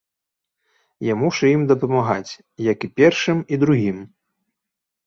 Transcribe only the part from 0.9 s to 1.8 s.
Я мушу ім